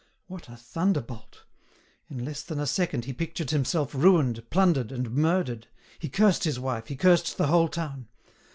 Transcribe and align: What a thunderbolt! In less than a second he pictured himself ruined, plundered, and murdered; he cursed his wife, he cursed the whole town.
What 0.25 0.49
a 0.49 0.55
thunderbolt! 0.57 1.43
In 2.09 2.25
less 2.25 2.41
than 2.41 2.59
a 2.59 2.65
second 2.65 3.05
he 3.05 3.13
pictured 3.13 3.51
himself 3.51 3.93
ruined, 3.93 4.49
plundered, 4.49 4.91
and 4.91 5.11
murdered; 5.11 5.67
he 5.99 6.09
cursed 6.09 6.43
his 6.43 6.59
wife, 6.59 6.87
he 6.87 6.95
cursed 6.95 7.37
the 7.37 7.45
whole 7.45 7.67
town. 7.67 8.07